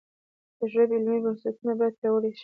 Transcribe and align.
د 0.57 0.59
ژبې 0.73 0.95
علمي 0.99 1.19
بنسټونه 1.23 1.73
باید 1.79 1.95
پیاوړي 2.01 2.31
شي. 2.37 2.39